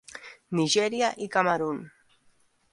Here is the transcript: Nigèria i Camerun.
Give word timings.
Nigèria 0.59 1.11
i 1.27 1.29
Camerun. 1.37 1.85